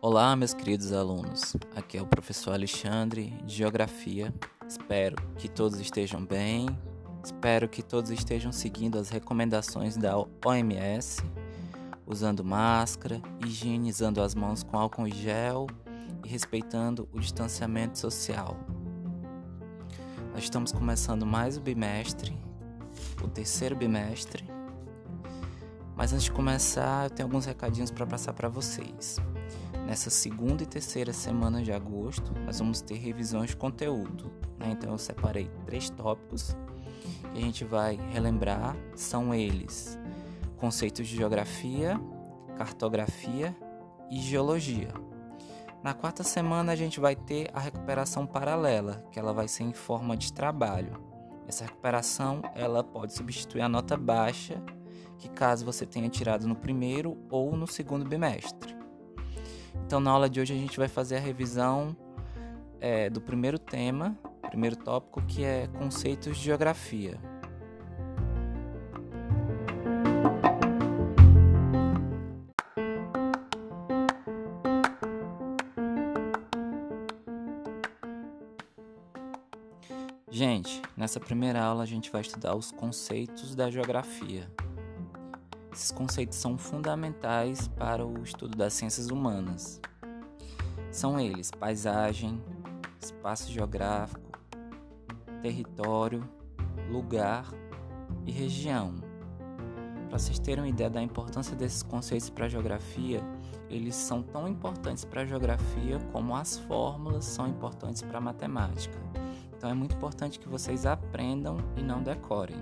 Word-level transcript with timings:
Olá, 0.00 0.36
meus 0.36 0.54
queridos 0.54 0.92
alunos. 0.92 1.56
Aqui 1.74 1.98
é 1.98 2.02
o 2.02 2.06
professor 2.06 2.52
Alexandre 2.52 3.30
de 3.44 3.56
Geografia. 3.56 4.32
Espero 4.68 5.16
que 5.36 5.48
todos 5.48 5.80
estejam 5.80 6.24
bem. 6.24 6.68
Espero 7.24 7.68
que 7.68 7.82
todos 7.82 8.12
estejam 8.12 8.52
seguindo 8.52 8.96
as 8.98 9.08
recomendações 9.08 9.96
da 9.96 10.16
OMS, 10.16 11.20
usando 12.06 12.44
máscara, 12.44 13.20
higienizando 13.44 14.22
as 14.22 14.36
mãos 14.36 14.62
com 14.62 14.78
álcool 14.78 15.08
em 15.08 15.12
gel 15.12 15.66
e 16.24 16.28
respeitando 16.28 17.08
o 17.12 17.18
distanciamento 17.18 17.98
social. 17.98 18.56
Nós 20.32 20.44
estamos 20.44 20.70
começando 20.70 21.26
mais 21.26 21.56
o 21.56 21.60
bimestre, 21.60 22.38
o 23.24 23.28
terceiro 23.28 23.74
bimestre. 23.74 24.44
Mas 25.96 26.12
antes 26.12 26.24
de 26.24 26.32
começar, 26.32 27.06
eu 27.06 27.10
tenho 27.10 27.28
alguns 27.28 27.46
recadinhos 27.46 27.90
para 27.90 28.06
passar 28.06 28.32
para 28.32 28.48
vocês. 28.48 29.18
Nessa 29.86 30.10
segunda 30.10 30.62
e 30.62 30.66
terceira 30.66 31.12
semana 31.12 31.62
de 31.62 31.72
agosto, 31.72 32.32
nós 32.44 32.58
vamos 32.58 32.80
ter 32.80 32.96
revisões 32.96 33.50
de 33.50 33.56
conteúdo. 33.56 34.32
Né? 34.58 34.70
Então, 34.72 34.92
eu 34.92 34.98
separei 34.98 35.50
três 35.64 35.90
tópicos 35.90 36.56
que 37.32 37.38
a 37.38 37.40
gente 37.40 37.64
vai 37.64 37.96
relembrar. 38.12 38.76
São 38.96 39.34
eles: 39.34 39.98
conceitos 40.56 41.06
de 41.06 41.16
geografia, 41.16 42.00
cartografia 42.56 43.54
e 44.10 44.20
geologia. 44.20 44.92
Na 45.82 45.92
quarta 45.92 46.24
semana, 46.24 46.72
a 46.72 46.76
gente 46.76 46.98
vai 46.98 47.14
ter 47.14 47.50
a 47.52 47.60
recuperação 47.60 48.26
paralela, 48.26 49.04
que 49.12 49.18
ela 49.18 49.34
vai 49.34 49.46
ser 49.46 49.64
em 49.64 49.72
forma 49.74 50.16
de 50.16 50.32
trabalho. 50.32 51.13
Essa 51.46 51.64
recuperação 51.64 52.42
ela 52.54 52.82
pode 52.82 53.12
substituir 53.12 53.62
a 53.62 53.68
nota 53.68 53.96
baixa 53.96 54.62
que 55.18 55.28
caso 55.28 55.64
você 55.64 55.86
tenha 55.86 56.08
tirado 56.08 56.46
no 56.46 56.54
primeiro 56.54 57.16
ou 57.30 57.56
no 57.56 57.66
segundo 57.66 58.04
bimestre. 58.04 58.76
Então, 59.86 60.00
na 60.00 60.10
aula 60.10 60.28
de 60.28 60.40
hoje, 60.40 60.52
a 60.52 60.56
gente 60.56 60.78
vai 60.78 60.88
fazer 60.88 61.16
a 61.16 61.20
revisão 61.20 61.96
é, 62.80 63.08
do 63.08 63.20
primeiro 63.20 63.58
tema, 63.58 64.18
primeiro 64.48 64.76
tópico, 64.76 65.22
que 65.22 65.44
é 65.44 65.66
conceitos 65.68 66.36
de 66.36 66.44
geografia. 66.44 67.18
Nessa 81.04 81.20
primeira 81.20 81.62
aula 81.62 81.82
a 81.82 81.86
gente 81.86 82.10
vai 82.10 82.22
estudar 82.22 82.56
os 82.56 82.72
conceitos 82.72 83.54
da 83.54 83.70
geografia. 83.70 84.50
Esses 85.70 85.90
conceitos 85.90 86.38
são 86.38 86.56
fundamentais 86.56 87.68
para 87.68 88.06
o 88.06 88.22
estudo 88.22 88.56
das 88.56 88.72
ciências 88.72 89.10
humanas. 89.10 89.82
São 90.90 91.20
eles: 91.20 91.50
paisagem, 91.50 92.42
espaço 92.98 93.52
geográfico, 93.52 94.30
território, 95.42 96.26
lugar 96.90 97.52
e 98.24 98.32
região. 98.32 98.94
Para 100.08 100.18
vocês 100.18 100.38
terem 100.38 100.64
uma 100.64 100.70
ideia 100.70 100.88
da 100.88 101.02
importância 101.02 101.54
desses 101.54 101.82
conceitos 101.82 102.30
para 102.30 102.46
a 102.46 102.48
geografia, 102.48 103.20
eles 103.68 103.94
são 103.94 104.22
tão 104.22 104.48
importantes 104.48 105.04
para 105.04 105.20
a 105.20 105.26
geografia 105.26 105.98
como 106.12 106.34
as 106.34 106.56
fórmulas 106.60 107.26
são 107.26 107.46
importantes 107.46 108.00
para 108.00 108.16
a 108.16 108.22
matemática. 108.22 108.98
Então 109.64 109.72
é 109.72 109.74
muito 109.74 109.96
importante 109.96 110.38
que 110.38 110.46
vocês 110.46 110.84
aprendam 110.84 111.56
e 111.74 111.80
não 111.80 112.02
decorem. 112.02 112.54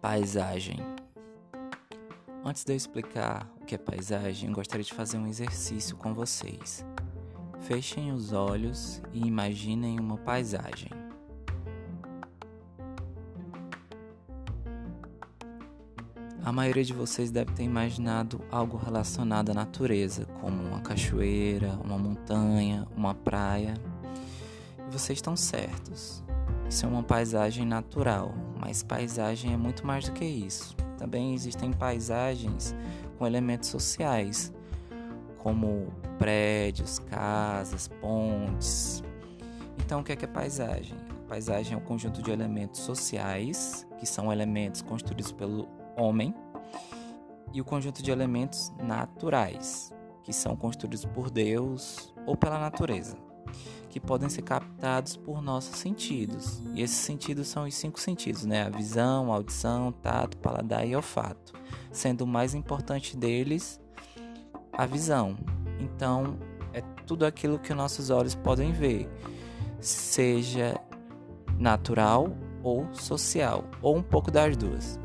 Paisagem. 0.00 0.80
Antes 2.44 2.64
de 2.64 2.72
eu 2.72 2.76
explicar 2.76 3.48
o 3.60 3.64
que 3.64 3.76
é 3.76 3.78
paisagem, 3.78 4.48
eu 4.48 4.54
gostaria 4.56 4.82
de 4.82 4.92
fazer 4.92 5.18
um 5.18 5.28
exercício 5.28 5.96
com 5.96 6.12
vocês. 6.12 6.84
Fechem 7.60 8.10
os 8.10 8.32
olhos 8.32 9.00
e 9.12 9.24
imaginem 9.24 10.00
uma 10.00 10.18
paisagem. 10.18 11.01
A 16.44 16.50
maioria 16.50 16.82
de 16.82 16.92
vocês 16.92 17.30
deve 17.30 17.52
ter 17.52 17.62
imaginado 17.62 18.40
algo 18.50 18.76
relacionado 18.76 19.50
à 19.50 19.54
natureza, 19.54 20.26
como 20.40 20.60
uma 20.60 20.80
cachoeira, 20.80 21.78
uma 21.84 21.96
montanha, 21.96 22.84
uma 22.96 23.14
praia. 23.14 23.74
Vocês 24.90 25.18
estão 25.18 25.36
certos. 25.36 26.20
Isso 26.68 26.84
é 26.84 26.88
uma 26.88 27.04
paisagem 27.04 27.64
natural, 27.64 28.34
mas 28.58 28.82
paisagem 28.82 29.52
é 29.52 29.56
muito 29.56 29.86
mais 29.86 30.06
do 30.06 30.12
que 30.12 30.24
isso. 30.24 30.74
Também 30.98 31.32
existem 31.32 31.72
paisagens 31.72 32.74
com 33.18 33.24
elementos 33.24 33.68
sociais, 33.68 34.52
como 35.38 35.92
prédios, 36.18 36.98
casas, 36.98 37.86
pontes. 37.86 39.00
Então, 39.78 40.00
o 40.00 40.04
que 40.04 40.10
é, 40.10 40.16
que 40.16 40.24
é 40.24 40.28
paisagem? 40.28 40.96
A 41.24 41.28
paisagem 41.28 41.74
é 41.74 41.76
um 41.76 41.84
conjunto 41.84 42.20
de 42.20 42.32
elementos 42.32 42.80
sociais, 42.80 43.86
que 44.00 44.06
são 44.06 44.32
elementos 44.32 44.82
construídos 44.82 45.30
pelo 45.30 45.81
homem, 45.96 46.34
e 47.52 47.60
o 47.60 47.64
conjunto 47.64 48.02
de 48.02 48.10
elementos 48.10 48.72
naturais, 48.82 49.92
que 50.22 50.32
são 50.32 50.56
construídos 50.56 51.04
por 51.04 51.30
Deus 51.30 52.14
ou 52.26 52.36
pela 52.36 52.58
natureza 52.58 53.16
que 53.92 54.00
podem 54.00 54.26
ser 54.30 54.40
captados 54.40 55.18
por 55.18 55.42
nossos 55.42 55.76
sentidos. 55.76 56.62
E 56.74 56.80
esses 56.80 56.96
sentidos 56.96 57.46
são 57.48 57.64
os 57.64 57.74
cinco 57.74 58.00
sentidos, 58.00 58.46
né? 58.46 58.62
A 58.62 58.70
visão, 58.70 59.30
a 59.30 59.36
audição, 59.36 59.92
tato, 59.92 60.38
paladar 60.38 60.88
e 60.88 60.96
olfato. 60.96 61.52
Sendo 61.90 62.22
o 62.22 62.26
mais 62.26 62.54
importante 62.54 63.14
deles 63.14 63.78
a 64.72 64.86
visão. 64.86 65.36
Então, 65.78 66.38
é 66.72 66.80
tudo 67.06 67.26
aquilo 67.26 67.58
que 67.58 67.74
nossos 67.74 68.08
olhos 68.08 68.34
podem 68.34 68.72
ver, 68.72 69.10
seja 69.78 70.80
natural 71.58 72.34
ou 72.62 72.88
social, 72.94 73.64
ou 73.82 73.94
um 73.94 74.02
pouco 74.02 74.30
das 74.30 74.56
duas. 74.56 75.01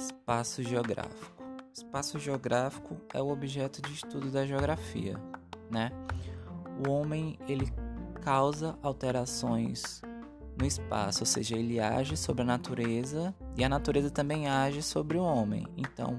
Espaço 0.00 0.62
geográfico. 0.62 1.44
Espaço 1.74 2.18
geográfico 2.18 2.96
é 3.12 3.20
o 3.20 3.28
objeto 3.28 3.82
de 3.82 3.92
estudo 3.92 4.30
da 4.30 4.46
geografia, 4.46 5.20
né? 5.70 5.92
O 6.86 6.90
homem 6.90 7.38
ele 7.46 7.70
causa 8.22 8.78
alterações 8.82 10.00
no 10.58 10.66
espaço, 10.66 11.20
ou 11.20 11.26
seja, 11.26 11.54
ele 11.54 11.78
age 11.78 12.16
sobre 12.16 12.40
a 12.40 12.46
natureza 12.46 13.34
e 13.54 13.62
a 13.62 13.68
natureza 13.68 14.08
também 14.08 14.48
age 14.48 14.82
sobre 14.82 15.18
o 15.18 15.22
homem. 15.22 15.66
Então, 15.76 16.18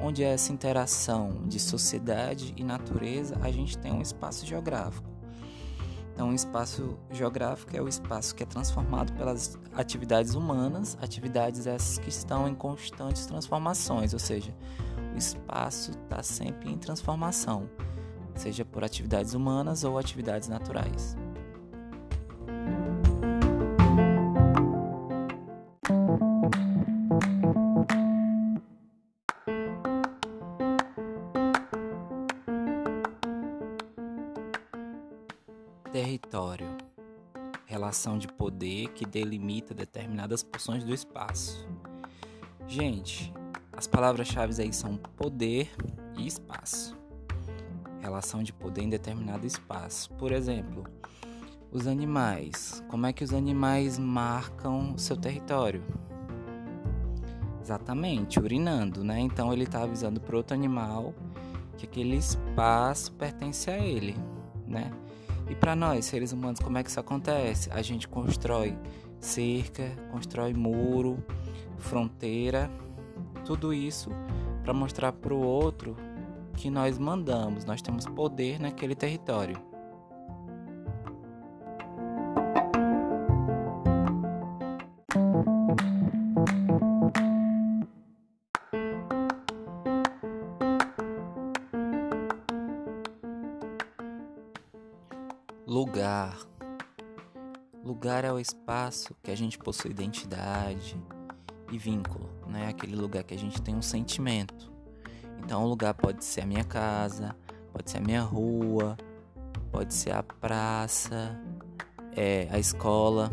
onde 0.00 0.24
é 0.24 0.32
essa 0.32 0.50
interação 0.50 1.46
de 1.46 1.60
sociedade 1.60 2.54
e 2.56 2.64
natureza, 2.64 3.36
a 3.42 3.50
gente 3.50 3.76
tem 3.76 3.92
um 3.92 4.00
espaço 4.00 4.46
geográfico. 4.46 5.09
Então, 6.20 6.32
o 6.32 6.34
espaço 6.34 6.98
geográfico 7.10 7.74
é 7.74 7.80
o 7.80 7.88
espaço 7.88 8.34
que 8.34 8.42
é 8.42 8.46
transformado 8.46 9.10
pelas 9.14 9.58
atividades 9.72 10.34
humanas, 10.34 10.98
atividades 11.00 11.66
essas 11.66 11.96
que 11.96 12.10
estão 12.10 12.46
em 12.46 12.54
constantes 12.54 13.24
transformações, 13.24 14.12
ou 14.12 14.18
seja, 14.18 14.54
o 15.14 15.16
espaço 15.16 15.92
está 15.92 16.22
sempre 16.22 16.70
em 16.70 16.76
transformação, 16.76 17.70
seja 18.34 18.66
por 18.66 18.84
atividades 18.84 19.32
humanas 19.32 19.82
ou 19.82 19.96
atividades 19.96 20.46
naturais. 20.46 21.16
Relação 37.90 38.16
de 38.16 38.28
poder 38.28 38.90
que 38.90 39.04
delimita 39.04 39.74
determinadas 39.74 40.44
porções 40.44 40.84
do 40.84 40.94
espaço. 40.94 41.66
Gente, 42.68 43.34
as 43.72 43.88
palavras-chave 43.88 44.62
aí 44.62 44.72
são 44.72 44.96
poder 44.96 45.68
e 46.16 46.24
espaço. 46.24 46.96
Relação 48.00 48.44
de 48.44 48.52
poder 48.52 48.82
em 48.82 48.88
determinado 48.88 49.44
espaço. 49.44 50.08
Por 50.12 50.30
exemplo, 50.30 50.84
os 51.72 51.88
animais. 51.88 52.80
Como 52.88 53.06
é 53.06 53.12
que 53.12 53.24
os 53.24 53.34
animais 53.34 53.98
marcam 53.98 54.96
seu 54.96 55.16
território? 55.16 55.82
Exatamente, 57.60 58.38
urinando, 58.38 59.02
né? 59.02 59.18
Então 59.18 59.52
ele 59.52 59.64
está 59.64 59.82
avisando 59.82 60.20
para 60.20 60.36
outro 60.36 60.54
animal 60.54 61.12
que 61.76 61.86
aquele 61.86 62.14
espaço 62.14 63.10
pertence 63.14 63.68
a 63.68 63.78
ele, 63.78 64.16
né? 64.64 64.92
E 65.50 65.54
para 65.56 65.74
nós, 65.74 66.04
seres 66.04 66.32
humanos, 66.32 66.60
como 66.60 66.78
é 66.78 66.82
que 66.84 66.88
isso 66.88 67.00
acontece? 67.00 67.68
A 67.72 67.82
gente 67.82 68.06
constrói 68.06 68.78
cerca, 69.18 69.90
constrói 70.12 70.54
muro, 70.54 71.22
fronteira, 71.76 72.70
tudo 73.44 73.74
isso 73.74 74.10
para 74.62 74.72
mostrar 74.72 75.10
para 75.12 75.34
o 75.34 75.42
outro 75.42 75.96
que 76.54 76.70
nós 76.70 76.98
mandamos, 76.98 77.64
nós 77.64 77.82
temos 77.82 78.06
poder 78.06 78.60
naquele 78.60 78.94
território. 78.94 79.69
Lugar. 95.90 96.38
Lugar 97.84 98.24
é 98.24 98.32
o 98.32 98.38
espaço 98.38 99.12
que 99.24 99.28
a 99.28 99.36
gente 99.36 99.58
possui 99.58 99.90
identidade 99.90 100.96
e 101.68 101.76
vínculo, 101.76 102.30
né? 102.46 102.68
Aquele 102.68 102.94
lugar 102.94 103.24
que 103.24 103.34
a 103.34 103.36
gente 103.36 103.60
tem 103.60 103.74
um 103.74 103.82
sentimento. 103.82 104.70
Então, 105.40 105.64
o 105.64 105.68
lugar 105.68 105.94
pode 105.94 106.24
ser 106.24 106.42
a 106.42 106.46
minha 106.46 106.62
casa, 106.62 107.34
pode 107.72 107.90
ser 107.90 107.98
a 107.98 108.00
minha 108.00 108.22
rua, 108.22 108.96
pode 109.72 109.92
ser 109.92 110.12
a 110.12 110.22
praça, 110.22 111.36
é, 112.16 112.46
a 112.52 112.58
escola. 112.60 113.28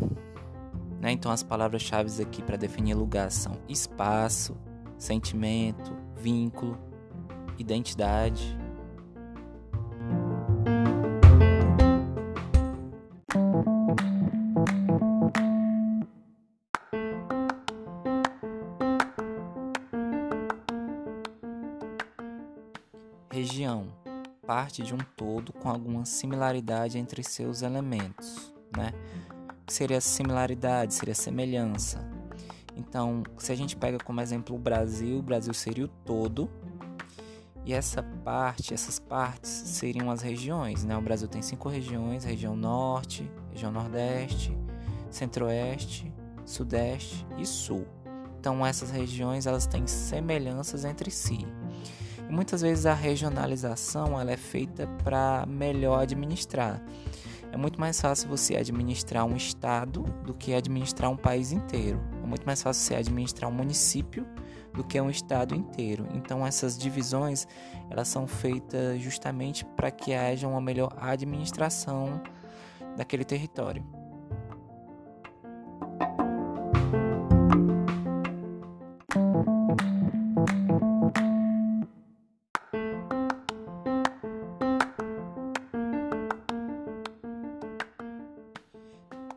Né? 1.00 1.12
Então, 1.12 1.30
as 1.30 1.44
palavras-chave 1.44 2.20
aqui 2.20 2.42
para 2.42 2.56
definir 2.56 2.94
lugar 2.94 3.30
são 3.30 3.52
espaço, 3.68 4.56
sentimento, 4.98 5.96
vínculo, 6.16 6.76
identidade 7.56 8.58
parte 24.48 24.82
de 24.82 24.94
um 24.94 24.98
todo 25.14 25.52
com 25.52 25.68
alguma 25.68 26.06
similaridade 26.06 26.96
entre 26.96 27.22
seus 27.22 27.60
elementos, 27.60 28.54
né? 28.74 28.94
Seria 29.66 30.00
similaridade, 30.00 30.94
seria 30.94 31.14
semelhança. 31.14 32.10
Então, 32.74 33.22
se 33.36 33.52
a 33.52 33.54
gente 33.54 33.76
pega 33.76 33.98
como 33.98 34.22
exemplo 34.22 34.56
o 34.56 34.58
Brasil, 34.58 35.18
o 35.18 35.22
Brasil 35.22 35.52
seria 35.52 35.84
o 35.84 35.88
todo, 35.88 36.50
e 37.62 37.74
essa 37.74 38.02
parte, 38.02 38.72
essas 38.72 38.98
partes 38.98 39.50
seriam 39.50 40.10
as 40.10 40.22
regiões, 40.22 40.82
né? 40.82 40.96
O 40.96 41.02
Brasil 41.02 41.28
tem 41.28 41.42
cinco 41.42 41.68
regiões: 41.68 42.24
região 42.24 42.56
norte, 42.56 43.30
região 43.50 43.70
nordeste, 43.70 44.56
centro-oeste, 45.10 46.10
sudeste 46.46 47.26
e 47.36 47.44
sul. 47.44 47.86
Então 48.40 48.64
essas 48.64 48.90
regiões 48.90 49.46
elas 49.46 49.66
têm 49.66 49.86
semelhanças 49.86 50.86
entre 50.86 51.10
si. 51.10 51.46
Muitas 52.30 52.60
vezes 52.60 52.84
a 52.86 52.94
regionalização 52.94 54.20
ela 54.20 54.30
é 54.30 54.36
feita 54.36 54.86
para 55.02 55.46
melhor 55.46 56.00
administrar. 56.00 56.82
É 57.50 57.56
muito 57.56 57.80
mais 57.80 57.98
fácil 57.98 58.28
você 58.28 58.56
administrar 58.56 59.24
um 59.24 59.34
estado 59.34 60.02
do 60.24 60.34
que 60.34 60.52
administrar 60.52 61.10
um 61.10 61.16
país 61.16 61.52
inteiro. 61.52 61.98
É 62.22 62.26
muito 62.26 62.44
mais 62.44 62.62
fácil 62.62 62.82
você 62.82 62.94
administrar 62.94 63.50
um 63.50 63.54
município 63.54 64.26
do 64.74 64.84
que 64.84 65.00
um 65.00 65.08
estado 65.08 65.54
inteiro. 65.54 66.06
Então 66.14 66.46
essas 66.46 66.76
divisões 66.76 67.46
elas 67.90 68.08
são 68.08 68.26
feitas 68.26 69.00
justamente 69.00 69.64
para 69.64 69.90
que 69.90 70.12
haja 70.12 70.46
uma 70.46 70.60
melhor 70.60 70.94
administração 71.00 72.20
daquele 72.96 73.24
território. 73.24 73.97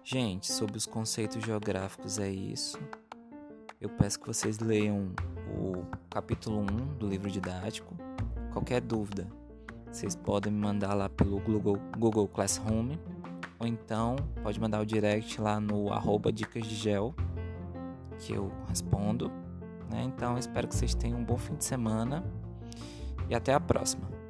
Gente, 0.03 0.51
sobre 0.51 0.77
os 0.77 0.87
conceitos 0.87 1.43
geográficos 1.43 2.17
é 2.17 2.27
isso. 2.27 2.79
Eu 3.79 3.87
peço 3.87 4.19
que 4.19 4.27
vocês 4.27 4.57
leiam 4.57 5.13
o 5.55 5.85
capítulo 6.09 6.61
1 6.61 6.97
do 6.97 7.07
livro 7.07 7.29
didático. 7.29 7.95
Qualquer 8.51 8.81
dúvida, 8.81 9.27
vocês 9.91 10.15
podem 10.15 10.51
me 10.51 10.59
mandar 10.59 10.95
lá 10.95 11.07
pelo 11.07 11.39
Google, 11.39 11.77
Google 11.97 12.27
Classroom 12.27 12.97
ou 13.59 13.67
então 13.67 14.15
pode 14.41 14.59
mandar 14.59 14.81
o 14.81 14.85
direct 14.85 15.39
lá 15.39 15.59
no 15.59 15.93
arroba 15.93 16.31
dicas 16.31 16.65
de 16.65 16.75
gel 16.75 17.13
que 18.17 18.33
eu 18.33 18.51
respondo. 18.67 19.31
Né? 19.89 20.03
Então 20.03 20.35
espero 20.35 20.67
que 20.67 20.75
vocês 20.75 20.95
tenham 20.95 21.19
um 21.19 21.23
bom 21.23 21.37
fim 21.37 21.53
de 21.55 21.63
semana 21.63 22.23
e 23.29 23.35
até 23.35 23.53
a 23.53 23.59
próxima. 23.59 24.20